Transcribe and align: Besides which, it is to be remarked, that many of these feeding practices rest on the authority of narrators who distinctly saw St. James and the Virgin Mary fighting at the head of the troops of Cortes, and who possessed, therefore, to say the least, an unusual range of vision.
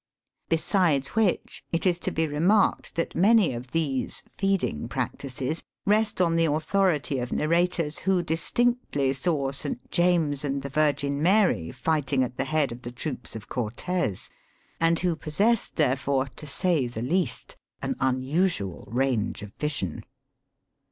Besides 0.49 1.09
which, 1.09 1.63
it 1.71 1.85
is 1.85 1.99
to 1.99 2.09
be 2.09 2.25
remarked, 2.25 2.95
that 2.95 3.13
many 3.13 3.53
of 3.53 3.69
these 3.69 4.23
feeding 4.31 4.87
practices 4.87 5.61
rest 5.85 6.19
on 6.19 6.35
the 6.35 6.45
authority 6.45 7.19
of 7.19 7.31
narrators 7.31 7.99
who 7.99 8.23
distinctly 8.23 9.13
saw 9.13 9.51
St. 9.51 9.91
James 9.91 10.43
and 10.43 10.63
the 10.63 10.69
Virgin 10.69 11.21
Mary 11.21 11.69
fighting 11.69 12.23
at 12.23 12.37
the 12.37 12.45
head 12.45 12.71
of 12.71 12.81
the 12.81 12.91
troops 12.91 13.35
of 13.35 13.47
Cortes, 13.47 14.27
and 14.79 14.97
who 14.97 15.15
possessed, 15.15 15.75
therefore, 15.75 16.25
to 16.35 16.47
say 16.47 16.87
the 16.87 17.03
least, 17.03 17.55
an 17.83 17.95
unusual 17.99 18.87
range 18.87 19.43
of 19.43 19.53
vision. 19.59 20.03